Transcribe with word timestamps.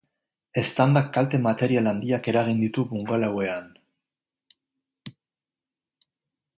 Eztandak 0.61 1.11
kalte 1.17 1.39
material 1.43 1.89
handiak 1.91 2.29
eragin 2.31 2.63
ditu 2.63 2.85
bungalowean. 2.93 3.67